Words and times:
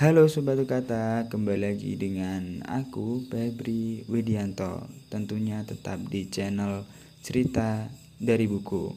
Halo 0.00 0.32
Sobat 0.32 0.56
Kata, 0.64 1.28
kembali 1.28 1.60
lagi 1.60 1.92
dengan 1.92 2.64
aku 2.64 3.20
Febri 3.28 4.00
Widianto. 4.08 4.88
Tentunya 5.12 5.60
tetap 5.60 6.00
di 6.08 6.24
channel 6.24 6.88
cerita 7.20 7.84
dari 8.16 8.48
buku. 8.48 8.96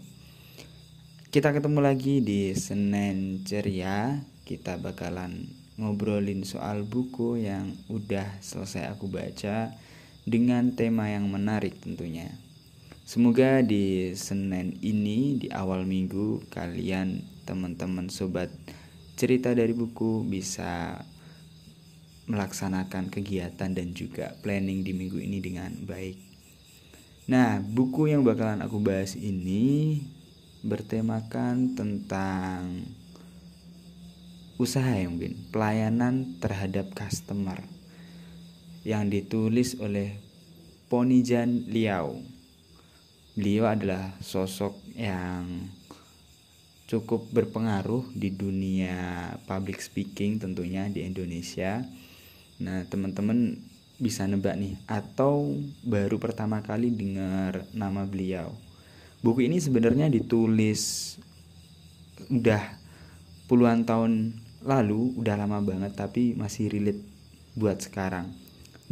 Kita 1.28 1.52
ketemu 1.52 1.84
lagi 1.84 2.24
di 2.24 2.56
Senin 2.56 3.44
Ceria. 3.44 4.24
Kita 4.48 4.80
bakalan 4.80 5.44
ngobrolin 5.76 6.48
soal 6.48 6.88
buku 6.88 7.36
yang 7.36 7.76
udah 7.92 8.40
selesai 8.40 8.96
aku 8.96 9.12
baca 9.12 9.76
Dengan 10.24 10.72
tema 10.72 11.12
yang 11.12 11.28
menarik 11.28 11.84
tentunya. 11.84 12.32
Semoga 13.04 13.60
di 13.60 14.16
Senin 14.16 14.80
ini 14.80 15.36
di 15.36 15.52
awal 15.52 15.84
minggu 15.84 16.48
kalian 16.48 17.28
teman-teman 17.44 18.08
sobat 18.08 18.56
cerita 19.24 19.56
dari 19.56 19.72
buku 19.72 20.28
bisa 20.28 21.00
melaksanakan 22.28 23.08
kegiatan 23.08 23.72
dan 23.72 23.96
juga 23.96 24.36
planning 24.44 24.84
di 24.84 24.92
minggu 24.92 25.16
ini 25.16 25.40
dengan 25.40 25.72
baik. 25.88 26.20
Nah, 27.32 27.64
buku 27.64 28.12
yang 28.12 28.28
bakalan 28.28 28.60
aku 28.60 28.84
bahas 28.84 29.16
ini 29.16 30.04
bertemakan 30.60 31.72
tentang 31.72 32.84
usaha 34.60 34.92
yang 34.92 35.16
mungkin 35.16 35.40
pelayanan 35.56 36.36
terhadap 36.44 36.92
customer 36.92 37.64
yang 38.84 39.08
ditulis 39.08 39.80
oleh 39.80 40.20
Ponijan 40.92 41.72
Liao. 41.72 42.20
Beliau 43.40 43.72
adalah 43.72 44.20
sosok 44.20 44.76
yang 45.00 45.72
cukup 46.94 47.26
berpengaruh 47.34 48.14
di 48.14 48.30
dunia 48.30 49.34
public 49.50 49.82
speaking 49.82 50.38
tentunya 50.38 50.86
di 50.94 51.02
Indonesia. 51.02 51.82
Nah, 52.62 52.86
teman-teman 52.86 53.58
bisa 53.98 54.30
nebak 54.30 54.54
nih 54.62 54.78
atau 54.86 55.58
baru 55.82 56.22
pertama 56.22 56.62
kali 56.62 56.94
dengar 56.94 57.66
nama 57.74 58.06
beliau. 58.06 58.54
Buku 59.26 59.50
ini 59.50 59.58
sebenarnya 59.58 60.06
ditulis 60.06 61.18
udah 62.30 62.62
puluhan 63.50 63.90
tahun 63.90 64.38
lalu, 64.62 65.18
udah 65.18 65.34
lama 65.34 65.66
banget 65.66 65.98
tapi 65.98 66.38
masih 66.38 66.70
relate 66.70 67.02
buat 67.58 67.82
sekarang. 67.82 68.30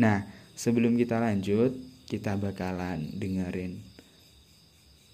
Nah, 0.02 0.26
sebelum 0.58 0.98
kita 0.98 1.22
lanjut, 1.22 1.78
kita 2.09 2.33
bakalan 2.33 3.14
dengerin 3.14 3.78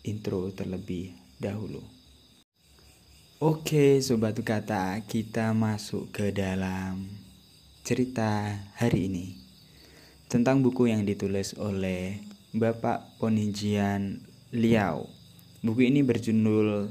intro 0.08 0.48
terlebih 0.56 1.12
dahulu. 1.36 1.97
Oke 3.38 4.02
Sobat 4.02 4.34
Kata 4.42 4.98
kita 5.06 5.54
masuk 5.54 6.10
ke 6.10 6.34
dalam 6.34 7.06
cerita 7.86 8.58
hari 8.74 9.06
ini 9.06 9.38
Tentang 10.26 10.66
buku 10.66 10.90
yang 10.90 11.06
ditulis 11.06 11.54
oleh 11.62 12.18
Bapak 12.58 13.22
Ponijian 13.22 14.26
Liao. 14.50 15.14
Buku 15.62 15.86
ini 15.86 16.02
berjudul 16.02 16.90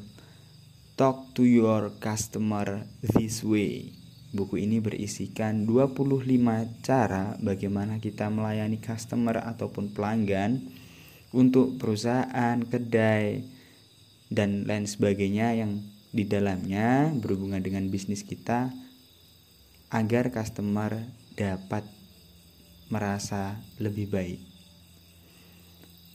Talk 0.95 1.35
to 1.35 1.43
your 1.43 1.91
customer 1.99 2.87
this 3.03 3.43
way. 3.43 3.91
Buku 4.31 4.63
ini 4.63 4.79
berisikan 4.79 5.67
25 5.67 6.31
cara 6.87 7.35
bagaimana 7.43 7.99
kita 7.99 8.31
melayani 8.31 8.79
customer 8.79 9.43
ataupun 9.43 9.91
pelanggan 9.91 10.63
Untuk 11.35 11.75
perusahaan, 11.83 12.63
kedai, 12.63 13.43
dan 14.31 14.63
lain 14.63 14.87
sebagainya 14.87 15.51
yang 15.59 15.96
di 16.17 16.25
dalamnya 16.25 17.13
berhubungan 17.13 17.61
dengan 17.61 17.85
bisnis 17.93 18.25
kita 18.25 18.73
agar 19.93 20.33
customer 20.33 20.97
dapat 21.37 21.85
merasa 22.89 23.61
lebih 23.77 24.09
baik. 24.09 24.41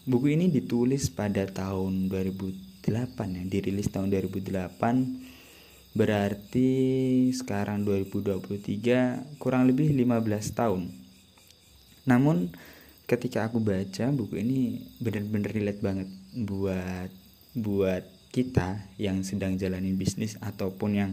Buku 0.10 0.34
ini 0.34 0.50
ditulis 0.50 1.14
pada 1.14 1.46
tahun 1.46 2.10
2008 2.10 3.38
ya, 3.38 3.44
dirilis 3.46 3.94
tahun 3.94 4.10
2008 4.10 5.94
berarti 5.94 6.72
sekarang 7.36 7.84
2023 7.86 9.38
kurang 9.38 9.70
lebih 9.70 9.94
15 9.94 10.58
tahun. 10.58 10.90
Namun 12.10 12.50
ketika 13.06 13.46
aku 13.46 13.60
baca 13.62 14.10
buku 14.10 14.40
ini 14.40 14.60
benar-benar 15.04 15.52
relate 15.52 15.84
banget 15.84 16.10
buat 16.34 17.12
buat 17.54 18.21
kita 18.32 18.88
yang 18.96 19.28
sedang 19.28 19.60
jalanin 19.60 20.00
bisnis 20.00 20.40
ataupun 20.40 20.92
yang 20.96 21.12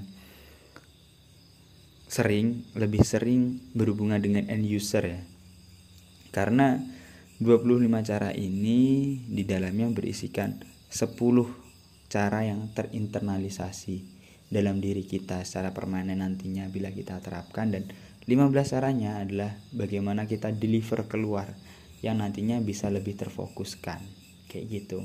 sering 2.08 2.64
lebih 2.72 3.04
sering 3.04 3.60
berhubungan 3.76 4.22
dengan 4.22 4.48
end 4.48 4.64
user 4.64 5.04
ya. 5.04 5.20
Karena 6.32 6.78
25 7.42 7.84
cara 8.02 8.30
ini 8.34 9.14
di 9.26 9.42
dalamnya 9.44 9.90
berisikan 9.90 10.58
10 10.88 11.14
cara 12.08 12.40
yang 12.46 12.72
terinternalisasi 12.72 14.18
dalam 14.48 14.80
diri 14.80 15.04
kita 15.04 15.44
secara 15.44 15.76
permanen 15.76 16.24
nantinya 16.24 16.64
bila 16.72 16.88
kita 16.88 17.20
terapkan 17.20 17.68
dan 17.68 17.84
15 18.24 18.72
caranya 18.72 19.20
adalah 19.20 19.52
bagaimana 19.76 20.24
kita 20.24 20.52
deliver 20.56 21.04
keluar 21.04 21.52
yang 22.00 22.24
nantinya 22.24 22.56
bisa 22.64 22.88
lebih 22.88 23.16
terfokuskan 23.20 24.00
kayak 24.48 24.66
gitu. 24.68 25.04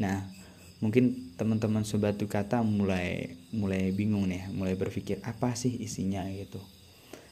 Nah, 0.00 0.39
mungkin 0.80 1.36
teman-teman 1.36 1.84
sobat 1.84 2.16
kata 2.16 2.64
mulai 2.64 3.36
mulai 3.52 3.92
bingung 3.92 4.24
nih 4.28 4.48
mulai 4.52 4.74
berpikir 4.74 5.20
apa 5.22 5.52
sih 5.52 5.76
isinya? 5.76 6.24
gitu. 6.32 6.60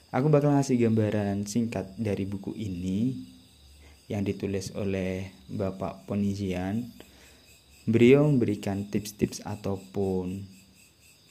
Aku 0.08 0.32
bakal 0.32 0.56
ngasih 0.56 0.80
gambaran 0.88 1.44
singkat 1.44 1.92
dari 2.00 2.24
buku 2.24 2.56
ini 2.56 3.12
yang 4.08 4.24
ditulis 4.24 4.72
oleh 4.72 5.36
Bapak 5.52 6.08
Ponijian. 6.08 6.88
Beliau 7.84 8.24
memberikan 8.24 8.88
tips-tips 8.88 9.44
ataupun 9.44 10.48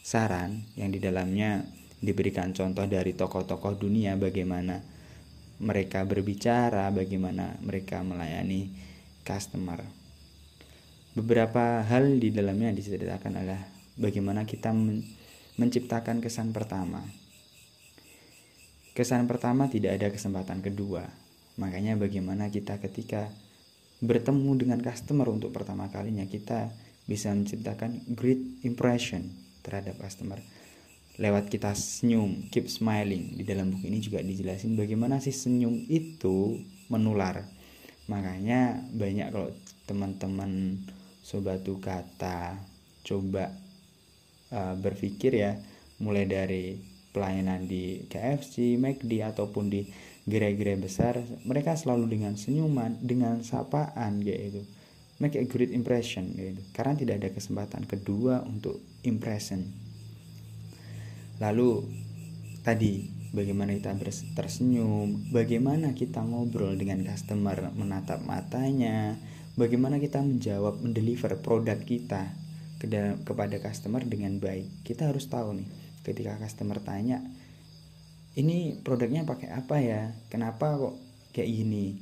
saran 0.05 0.61
yang 0.77 0.93
di 0.93 1.01
dalamnya 1.01 1.65
diberikan 1.97 2.53
contoh 2.53 2.85
dari 2.85 3.17
tokoh-tokoh 3.17 3.81
dunia 3.81 4.13
bagaimana 4.13 4.77
mereka 5.57 6.05
berbicara, 6.05 6.93
bagaimana 6.93 7.57
mereka 7.65 8.05
melayani 8.05 8.69
customer. 9.25 9.96
Beberapa 11.17 11.81
hal 11.81 12.21
di 12.21 12.29
dalamnya 12.29 12.69
diceritakan 12.69 13.41
adalah 13.41 13.65
bagaimana 13.97 14.45
kita 14.45 14.69
men 14.69 15.01
menciptakan 15.57 16.21
kesan 16.21 16.53
pertama. 16.53 17.01
Kesan 18.93 19.25
pertama 19.25 19.65
tidak 19.65 19.97
ada 19.97 20.13
kesempatan 20.13 20.61
kedua. 20.61 21.09
Makanya 21.57 21.97
bagaimana 21.97 22.53
kita 22.53 22.77
ketika 22.77 23.33
bertemu 23.97 24.61
dengan 24.61 24.77
customer 24.85 25.25
untuk 25.33 25.49
pertama 25.49 25.89
kalinya 25.89 26.29
kita 26.29 26.69
bisa 27.09 27.33
menciptakan 27.33 28.05
great 28.13 28.61
impression 28.61 29.33
terhadap 29.65 29.97
customer 29.97 30.37
lewat 31.17 31.49
kita 31.49 31.73
senyum, 31.73 32.45
keep 32.53 32.69
smiling. 32.69 33.33
Di 33.33 33.41
dalam 33.41 33.73
buku 33.73 33.89
ini 33.89 33.97
juga 33.97 34.21
dijelasin 34.21 34.77
bagaimana 34.77 35.17
sih 35.17 35.33
senyum 35.33 35.89
itu 35.89 36.61
menular. 36.93 37.41
Makanya 38.05 38.85
banyak 38.93 39.33
kalau 39.33 39.49
teman-teman 39.89 40.77
sobat 41.27 41.67
kata. 41.67 42.55
Coba 43.03 43.51
uh, 44.55 44.75
berpikir 44.79 45.35
ya 45.35 45.59
mulai 45.99 46.23
dari 46.23 46.79
pelayanan 47.11 47.67
di 47.67 48.07
KFC, 48.07 48.79
McD 48.79 49.27
ataupun 49.27 49.67
di 49.67 49.83
gerai-gerai 50.27 50.79
besar 50.79 51.19
mereka 51.47 51.75
selalu 51.75 52.15
dengan 52.15 52.39
senyuman 52.39 52.95
dengan 53.03 53.43
sapaan 53.43 54.23
gitu. 54.23 54.63
Make 55.19 55.35
a 55.35 55.43
great 55.49 55.75
impression 55.75 56.31
gitu. 56.31 56.63
Karena 56.71 56.95
tidak 56.95 57.15
ada 57.19 57.29
kesempatan 57.35 57.83
kedua 57.83 58.47
untuk 58.47 58.79
impression. 59.03 59.67
Lalu 61.43 61.83
tadi 62.63 63.17
bagaimana 63.35 63.75
kita 63.75 63.97
tersenyum 64.31 65.31
bagaimana 65.35 65.91
kita 65.91 66.23
ngobrol 66.23 66.79
dengan 66.79 67.03
customer 67.03 67.73
menatap 67.75 68.23
matanya 68.23 69.19
bagaimana 69.57 69.97
kita 69.97 70.21
menjawab 70.21 70.79
mendeliver 70.79 71.33
produk 71.41 71.75
kita 71.81 72.29
kepada 73.25 73.57
customer 73.57 74.05
dengan 74.05 74.37
baik? 74.37 74.85
Kita 74.85 75.09
harus 75.09 75.25
tahu 75.25 75.57
nih 75.57 75.69
ketika 76.05 76.39
customer 76.39 76.79
tanya 76.79 77.19
ini 78.37 78.77
produknya 78.85 79.25
pakai 79.25 79.49
apa 79.49 79.81
ya? 79.81 80.13
Kenapa 80.29 80.77
kok 80.77 80.95
kayak 81.33 81.49
gini? 81.49 81.97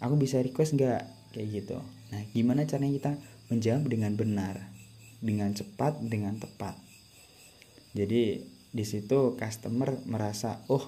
Aku 0.00 0.16
bisa 0.16 0.40
request 0.40 0.74
nggak? 0.80 1.04
Kayak 1.36 1.48
gitu. 1.52 1.78
Nah 2.16 2.24
gimana 2.32 2.64
caranya 2.64 2.96
kita 2.96 3.12
menjawab 3.52 3.84
dengan 3.86 4.16
benar 4.16 4.56
dengan 5.20 5.52
cepat 5.52 6.00
dengan 6.00 6.40
tepat? 6.40 6.80
Jadi 7.92 8.40
di 8.72 8.84
situ 8.84 9.36
customer 9.36 10.00
merasa 10.08 10.64
oh 10.72 10.84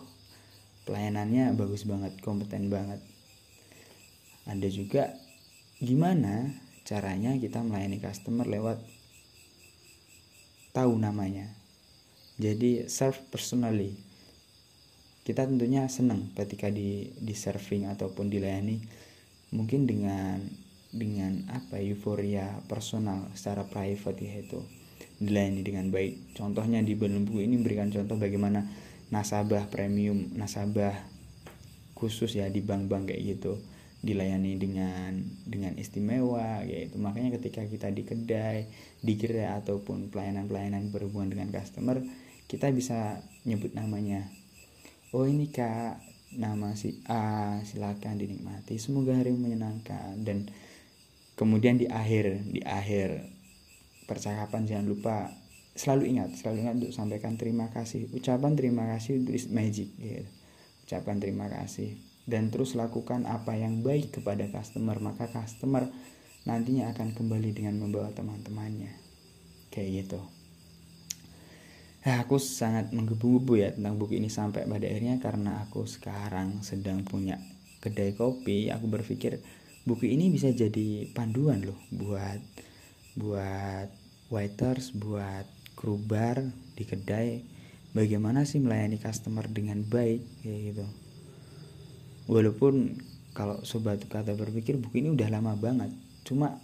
pelayanannya 0.88 1.52
bagus 1.52 1.84
banget 1.84 2.16
kompeten 2.24 2.72
banget. 2.72 3.04
Ada 4.48 4.68
juga 4.72 5.12
gimana 5.78 6.58
caranya 6.82 7.38
kita 7.38 7.62
melayani 7.62 8.02
customer 8.02 8.46
lewat 8.50 8.82
tahu 10.74 10.98
namanya? 10.98 11.46
Jadi 12.38 12.86
serve 12.90 13.18
personally. 13.30 13.94
Kita 15.22 15.46
tentunya 15.46 15.86
senang 15.86 16.30
ketika 16.34 16.70
di 16.72 17.14
di 17.18 17.34
serving 17.34 17.90
ataupun 17.90 18.30
dilayani 18.30 18.80
mungkin 19.54 19.86
dengan 19.86 20.40
dengan 20.88 21.44
apa 21.52 21.76
euforia 21.78 22.64
personal 22.64 23.28
secara 23.36 23.68
private 23.68 24.18
ya 24.18 24.34
itu 24.40 24.60
dilayani 25.20 25.60
dengan 25.62 25.92
baik. 25.94 26.34
Contohnya 26.34 26.82
di 26.82 26.96
buku 26.96 27.44
ini 27.44 27.60
memberikan 27.60 27.92
contoh 27.92 28.16
bagaimana 28.16 28.64
nasabah 29.14 29.68
premium 29.68 30.32
nasabah 30.34 30.94
khusus 31.94 32.34
ya 32.38 32.46
di 32.50 32.62
bank-bank 32.62 33.10
kayak 33.10 33.22
gitu 33.36 33.58
dilayani 33.98 34.54
dengan 34.54 35.10
dengan 35.42 35.74
istimewa 35.74 36.62
gitu. 36.62 37.02
Makanya 37.02 37.34
ketika 37.40 37.66
kita 37.66 37.90
di 37.90 38.06
kedai 38.06 38.70
di 39.02 39.12
gerai 39.18 39.58
ataupun 39.58 40.10
pelayanan-pelayanan 40.14 40.94
berhubungan 40.94 41.34
dengan 41.34 41.50
customer 41.50 41.98
kita 42.46 42.70
bisa 42.70 43.18
nyebut 43.42 43.74
namanya. 43.74 44.30
Oh 45.10 45.26
ini 45.26 45.50
kak 45.50 45.98
nama 46.38 46.76
si 46.78 47.02
A 47.10 47.58
silakan 47.66 48.20
dinikmati. 48.20 48.78
Semoga 48.78 49.18
hari 49.18 49.34
menyenangkan. 49.34 50.20
Dan 50.22 50.46
kemudian 51.34 51.80
di 51.80 51.90
akhir 51.90 52.38
di 52.48 52.62
akhir 52.62 53.26
percakapan 54.06 54.64
jangan 54.64 54.86
lupa 54.86 55.16
selalu 55.78 56.16
ingat 56.16 56.34
selalu 56.38 56.56
ingat 56.66 56.74
untuk 56.86 56.92
sampaikan 56.94 57.34
terima 57.34 57.66
kasih. 57.74 58.06
Ucapan 58.14 58.54
terima 58.54 58.86
kasih 58.94 59.26
itu 59.26 59.50
magic 59.50 59.90
gitu. 59.98 60.30
Ucapan 60.86 61.18
terima 61.18 61.50
kasih 61.50 61.98
dan 62.28 62.52
terus 62.52 62.76
lakukan 62.76 63.24
apa 63.24 63.56
yang 63.56 63.80
baik 63.80 64.20
kepada 64.20 64.44
customer 64.52 65.00
maka 65.00 65.32
customer 65.32 65.88
nantinya 66.44 66.92
akan 66.92 67.16
kembali 67.16 67.50
dengan 67.56 67.80
membawa 67.80 68.12
teman-temannya. 68.12 68.92
Kayak 69.72 69.88
gitu. 70.04 70.20
Nah, 72.08 72.24
aku 72.24 72.40
sangat 72.40 72.88
menggebu-gebu 72.94 73.52
ya 73.60 73.68
tentang 73.74 74.00
buku 74.00 74.16
ini 74.16 74.32
sampai 74.32 74.64
pada 74.64 74.88
akhirnya 74.88 75.20
karena 75.20 75.60
aku 75.66 75.84
sekarang 75.84 76.64
sedang 76.64 77.04
punya 77.04 77.36
kedai 77.84 78.16
kopi, 78.16 78.72
aku 78.72 78.88
berpikir 78.88 79.44
buku 79.84 80.08
ini 80.08 80.32
bisa 80.32 80.48
jadi 80.48 81.08
panduan 81.12 81.64
loh 81.64 81.76
buat 81.92 82.40
buat 83.12 83.88
waiters, 84.32 84.96
buat 84.96 85.44
kru 85.76 86.00
bar 86.00 86.40
di 86.76 86.84
kedai. 86.88 87.44
Bagaimana 87.92 88.48
sih 88.48 88.60
melayani 88.60 88.96
customer 89.00 89.44
dengan 89.48 89.84
baik? 89.84 90.44
Kayak 90.44 90.60
gitu. 90.70 90.86
Walaupun 92.28 93.00
kalau 93.32 93.64
sobat 93.64 94.04
kata 94.04 94.36
berpikir 94.36 94.76
buku 94.76 95.00
ini 95.00 95.08
udah 95.08 95.32
lama 95.32 95.56
banget, 95.56 95.88
cuma 96.28 96.60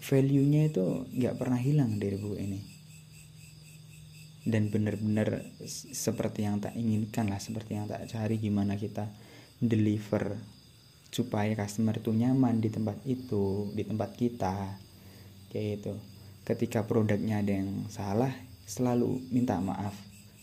value-nya 0.00 0.72
itu 0.72 1.04
nggak 1.12 1.36
pernah 1.36 1.60
hilang 1.60 2.00
dari 2.00 2.16
buku 2.16 2.36
ini. 2.40 2.60
Dan 4.48 4.72
benar-benar 4.72 5.44
seperti 5.92 6.48
yang 6.48 6.64
tak 6.64 6.72
inginkan 6.72 7.28
lah 7.28 7.36
seperti 7.36 7.76
yang 7.76 7.84
tak 7.84 8.08
cari 8.08 8.40
gimana 8.40 8.80
kita 8.80 9.12
deliver 9.60 10.40
supaya 11.12 11.52
customer 11.52 12.00
itu 12.00 12.16
nyaman 12.16 12.64
di 12.64 12.72
tempat 12.72 12.96
itu 13.04 13.68
di 13.76 13.84
tempat 13.84 14.16
kita 14.16 14.80
kayak 15.52 15.84
itu 15.84 15.92
ketika 16.48 16.88
produknya 16.88 17.44
ada 17.44 17.52
yang 17.60 17.84
salah 17.92 18.32
selalu 18.64 19.20
minta 19.28 19.60
maaf. 19.60 19.92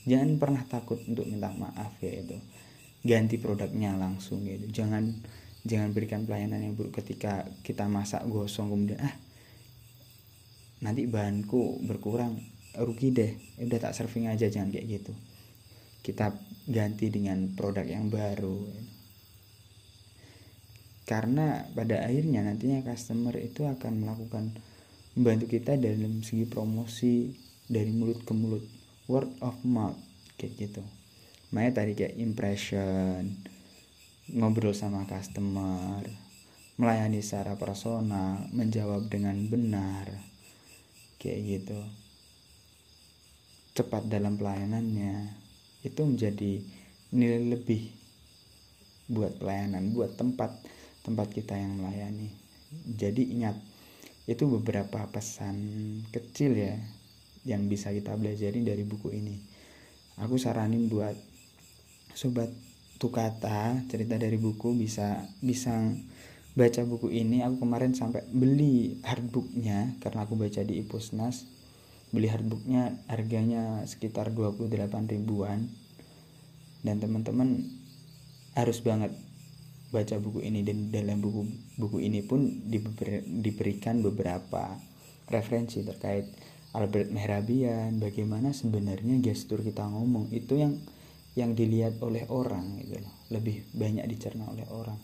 Jangan 0.06 0.38
pernah 0.38 0.62
takut 0.70 1.02
untuk 1.10 1.26
minta 1.26 1.50
maaf 1.58 1.98
ya 1.98 2.22
itu 2.22 2.38
ganti 3.08 3.40
produknya 3.40 3.96
langsung 3.96 4.44
gitu. 4.44 4.84
Jangan 4.84 5.16
jangan 5.64 5.96
berikan 5.96 6.28
pelayanan 6.28 6.60
yang 6.60 6.76
buruk 6.76 7.00
ketika 7.00 7.48
kita 7.64 7.88
masak 7.88 8.24
gosong 8.28 8.72
kemudian 8.72 9.00
ah 9.04 9.16
nanti 10.84 11.10
bahanku 11.10 11.82
berkurang 11.88 12.38
rugi 12.78 13.10
deh 13.10 13.32
udah 13.64 13.80
tak 13.82 13.96
serving 13.96 14.28
aja 14.28 14.52
jangan 14.52 14.70
kayak 14.76 15.00
gitu. 15.00 15.14
Kita 16.04 16.36
ganti 16.68 17.08
dengan 17.08 17.56
produk 17.56 17.88
yang 17.88 18.12
baru. 18.12 18.68
Karena 21.08 21.64
pada 21.72 22.04
akhirnya 22.04 22.44
nantinya 22.44 22.84
customer 22.84 23.32
itu 23.40 23.64
akan 23.64 24.04
melakukan 24.04 24.52
membantu 25.16 25.48
kita 25.48 25.80
dalam 25.80 26.20
segi 26.20 26.44
promosi 26.44 27.32
dari 27.72 27.96
mulut 27.96 28.28
ke 28.28 28.36
mulut. 28.36 28.64
Word 29.08 29.40
of 29.40 29.56
mouth 29.64 29.96
kayak 30.36 30.68
gitu 30.68 30.84
makanya 31.52 31.84
tadi 31.84 31.92
kayak 31.96 32.20
impression 32.20 33.40
ngobrol 34.28 34.76
sama 34.76 35.08
customer 35.08 36.04
melayani 36.78 37.26
secara 37.26 37.58
personal 37.58 38.46
menjawab 38.54 39.10
dengan 39.10 39.34
benar 39.50 40.12
kayak 41.18 41.40
gitu. 41.42 41.80
Cepat 43.74 44.06
dalam 44.10 44.38
pelayanannya 44.38 45.34
itu 45.82 46.02
menjadi 46.06 46.62
nilai 47.14 47.58
lebih 47.58 47.90
buat 49.08 49.40
pelayanan 49.40 49.96
buat 49.96 50.20
tempat 50.20 50.54
tempat 51.02 51.28
kita 51.34 51.56
yang 51.56 51.80
melayani. 51.82 52.30
Jadi 52.94 53.32
ingat 53.32 53.56
itu 54.28 54.44
beberapa 54.46 55.08
pesan 55.08 55.56
kecil 56.12 56.52
ya 56.52 56.76
yang 57.48 57.66
bisa 57.72 57.96
kita 57.96 58.14
belajarin 58.20 58.68
dari 58.68 58.84
buku 58.84 59.16
ini. 59.16 59.40
Aku 60.20 60.36
saranin 60.36 60.92
buat 60.92 61.16
sobat 62.18 62.50
tukata 62.98 63.78
cerita 63.94 64.18
dari 64.18 64.42
buku 64.42 64.74
bisa 64.74 65.22
bisa 65.38 65.78
baca 66.58 66.82
buku 66.82 67.14
ini. 67.14 67.46
Aku 67.46 67.62
kemarin 67.62 67.94
sampai 67.94 68.26
beli 68.34 68.98
hardbooknya 69.06 70.02
karena 70.02 70.26
aku 70.26 70.34
baca 70.34 70.66
di 70.66 70.82
Ipusnas. 70.82 71.46
Beli 72.10 72.26
hardbooknya 72.26 73.06
harganya 73.06 73.86
sekitar 73.86 74.34
28 74.34 74.66
ribuan. 75.14 75.70
Dan 76.82 76.98
teman-teman 76.98 77.70
harus 78.58 78.82
banget 78.82 79.14
baca 79.94 80.18
buku 80.18 80.42
ini 80.42 80.66
dan 80.66 80.90
dalam 80.90 81.22
buku 81.22 81.46
buku 81.78 82.02
ini 82.02 82.26
pun 82.26 82.66
diber, 82.66 83.22
diberikan 83.24 84.02
beberapa 84.02 84.74
referensi 85.30 85.86
terkait 85.86 86.26
Albert 86.74 87.14
Mehrabian 87.14 88.02
bagaimana 88.02 88.58
sebenarnya 88.58 89.22
gestur 89.22 89.62
kita 89.62 89.86
ngomong. 89.86 90.34
Itu 90.34 90.58
yang 90.58 90.82
yang 91.38 91.54
dilihat 91.54 92.02
oleh 92.02 92.26
orang 92.34 92.82
gitu 92.82 92.98
loh. 92.98 93.14
Lebih 93.30 93.70
banyak 93.78 94.10
dicerna 94.10 94.50
oleh 94.50 94.66
orang. 94.74 94.98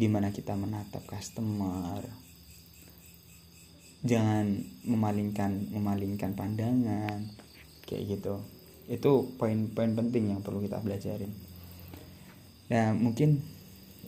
Gimana 0.00 0.32
kita 0.32 0.56
menatap 0.56 1.04
customer. 1.04 2.00
Jangan 4.00 4.56
memalingkan 4.88 5.68
memalingkan 5.68 6.32
pandangan. 6.32 7.28
Kayak 7.84 8.16
gitu. 8.16 8.34
Itu 8.88 9.36
poin-poin 9.36 9.92
penting 9.92 10.32
yang 10.32 10.40
perlu 10.40 10.64
kita 10.64 10.80
belajarin. 10.80 11.28
Nah 12.72 12.96
mungkin 12.96 13.44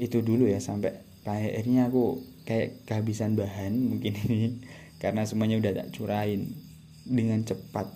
itu 0.00 0.24
dulu 0.24 0.48
ya 0.48 0.56
sampai 0.56 1.04
akhirnya 1.28 1.92
aku 1.92 2.24
kayak 2.48 2.88
kehabisan 2.88 3.36
bahan 3.36 3.76
mungkin 3.76 4.16
ini. 4.24 4.64
Karena 4.96 5.28
semuanya 5.28 5.60
udah 5.60 5.84
tak 5.84 5.92
curahin 5.92 6.56
dengan 7.04 7.44
cepat. 7.44 7.92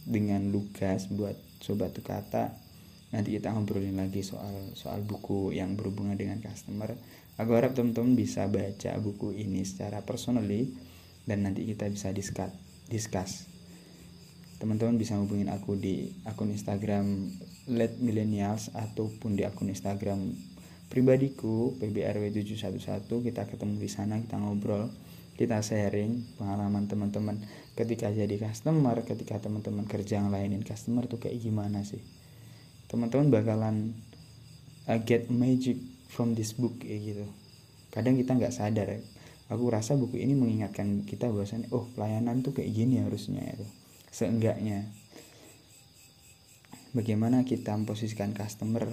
Dengan 0.00 0.48
lugas 0.52 1.06
buat 1.12 1.49
sobat 1.60 1.94
kata. 1.94 2.56
Nanti 3.10 3.36
kita 3.36 3.52
ngobrolin 3.52 3.98
lagi 3.98 4.24
soal 4.24 4.74
soal 4.74 5.04
buku 5.04 5.52
yang 5.54 5.76
berhubungan 5.76 6.16
dengan 6.16 6.40
customer. 6.40 6.94
Aku 7.36 7.54
harap 7.56 7.76
teman-teman 7.76 8.18
bisa 8.18 8.48
baca 8.48 8.92
buku 9.00 9.36
ini 9.36 9.64
secara 9.64 10.02
personally 10.02 10.72
dan 11.28 11.44
nanti 11.46 11.68
kita 11.68 11.86
bisa 11.86 12.10
discuss 12.10 12.50
discuss. 12.90 13.46
Teman-teman 14.60 15.00
bisa 15.00 15.16
hubungin 15.16 15.48
aku 15.48 15.78
di 15.78 16.12
akun 16.28 16.52
Instagram 16.52 17.32
Let 17.70 17.96
Millennials 18.02 18.68
ataupun 18.76 19.38
di 19.38 19.48
akun 19.48 19.72
Instagram 19.72 20.36
pribadiku 20.90 21.78
PBRW711 21.78 23.06
kita 23.06 23.46
ketemu 23.46 23.78
di 23.78 23.88
sana 23.88 24.18
kita 24.18 24.36
ngobrol 24.36 24.90
kita 25.40 25.64
sharing 25.64 26.36
pengalaman 26.36 26.84
teman-teman 26.84 27.40
ketika 27.72 28.12
jadi 28.12 28.36
customer 28.36 28.92
ketika 29.08 29.40
teman-teman 29.40 29.88
kerja 29.88 30.20
ngelayanin 30.20 30.60
customer 30.60 31.08
tuh 31.08 31.16
kayak 31.16 31.40
gimana 31.40 31.80
sih? 31.80 32.04
Teman-teman 32.92 33.32
bakalan 33.32 33.96
uh, 34.84 35.00
get 35.00 35.32
magic 35.32 35.80
from 36.12 36.36
this 36.36 36.52
book 36.52 36.76
kayak 36.84 37.00
gitu. 37.00 37.26
Kadang 37.88 38.20
kita 38.20 38.36
nggak 38.36 38.52
sadar. 38.52 39.00
Aku 39.48 39.72
rasa 39.72 39.96
buku 39.96 40.20
ini 40.20 40.36
mengingatkan 40.36 41.08
kita 41.08 41.32
bahwasannya 41.32 41.72
oh 41.72 41.88
pelayanan 41.96 42.44
tuh 42.44 42.52
kayak 42.52 42.76
gini 42.76 43.00
harusnya 43.00 43.40
itu 43.40 43.64
seenggaknya. 44.12 44.92
Bagaimana 46.92 47.48
kita 47.48 47.72
memposisikan 47.80 48.36
customer 48.36 48.92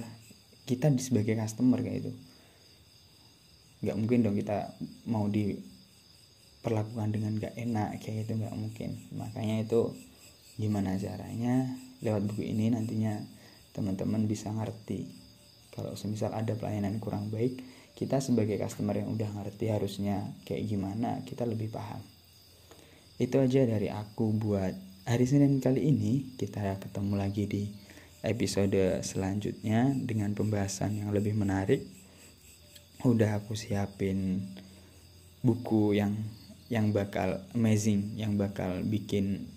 kita 0.63 0.95
sebagai 0.95 1.35
customer 1.35 1.83
kayak 1.83 2.07
itu 2.07 2.11
nggak 3.77 3.97
mungkin 3.99 4.19
dong 4.25 4.35
kita 4.39 4.73
mau 5.05 5.29
diperlakukan 6.59 7.09
dengan 7.13 7.31
gak 7.37 7.55
enak 7.55 8.01
kayak 8.03 8.27
itu 8.27 8.33
nggak 8.37 8.55
mungkin. 8.57 8.89
Makanya 9.15 9.63
itu 9.63 9.93
gimana 10.57 10.97
caranya 10.97 11.77
lewat 12.01 12.25
buku 12.27 12.49
ini 12.49 12.73
nantinya 12.73 13.21
teman-teman 13.71 14.25
bisa 14.25 14.49
ngerti. 14.49 15.05
Kalau 15.71 15.93
semisal 15.93 16.33
ada 16.33 16.57
pelayanan 16.57 16.97
kurang 16.97 17.29
baik 17.29 17.61
kita 17.97 18.21
sebagai 18.21 18.61
customer 18.61 18.93
yang 18.93 19.09
udah 19.09 19.25
ngerti 19.41 19.73
harusnya 19.73 20.29
kayak 20.45 20.69
gimana 20.69 21.25
kita 21.25 21.49
lebih 21.49 21.73
paham. 21.73 21.97
Itu 23.17 23.41
aja 23.41 23.65
dari 23.65 23.89
aku 23.89 24.37
buat 24.37 24.77
hari 25.09 25.25
Senin 25.25 25.57
kali 25.57 25.89
ini. 25.89 26.37
Kita 26.37 26.61
ketemu 26.77 27.17
lagi 27.17 27.49
di 27.49 27.65
episode 28.21 29.01
selanjutnya 29.01 29.97
dengan 29.97 30.37
pembahasan 30.37 31.01
yang 31.01 31.09
lebih 31.09 31.33
menarik. 31.33 31.89
Udah 33.01 33.41
aku 33.41 33.57
siapin 33.57 34.45
buku 35.41 35.97
yang 35.97 36.13
yang 36.67 36.91
bakal 36.91 37.39
amazing 37.55 38.19
yang 38.19 38.35
bakal 38.35 38.83
bikin 38.83 39.47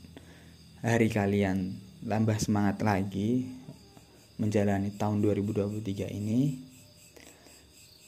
hari 0.78 1.10
kalian 1.10 1.82
tambah 2.00 2.38
semangat 2.38 2.80
lagi 2.86 3.50
menjalani 4.40 4.94
tahun 4.96 5.20
2023 5.20 6.08
ini. 6.16 6.70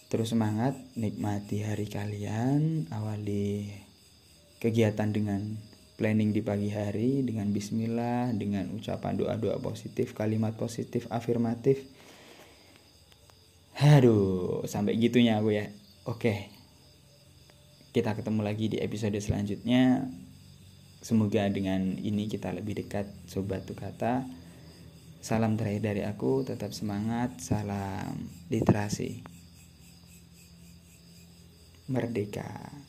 Terus 0.09 0.33
semangat 0.33 0.77
nikmati 0.97 1.65
hari 1.65 1.89
kalian 1.89 2.89
awali 2.93 3.69
kegiatan 4.61 5.09
dengan 5.09 5.57
planning 5.97 6.33
di 6.33 6.41
pagi 6.45 6.69
hari 6.73 7.25
dengan 7.25 7.49
bismillah 7.53 8.33
dengan 8.37 8.71
ucapan 8.77 9.17
doa-doa 9.19 9.61
positif 9.61 10.15
kalimat 10.15 10.55
positif 10.55 11.09
afirmatif. 11.09 11.85
Aduh 13.83 14.63
sampai 14.69 15.01
gitunya 15.01 15.41
aku 15.41 15.57
ya. 15.59 15.67
Oke 16.05 16.52
kita 17.93 18.17
ketemu 18.17 18.41
lagi 18.41 18.73
di 18.73 18.81
episode 18.81 19.21
selanjutnya. 19.21 20.09
Semoga 21.05 21.45
dengan 21.53 22.01
ini 22.01 22.25
kita 22.25 22.49
lebih 22.49 22.81
dekat 22.81 23.05
sobat 23.29 23.69
tuh 23.69 23.77
kata 23.77 24.25
salam 25.21 25.61
terakhir 25.61 25.93
dari 25.93 26.03
aku 26.03 26.41
tetap 26.41 26.73
semangat 26.73 27.37
salam 27.45 28.33
literasi. 28.49 29.21
Merdeka 31.93 32.82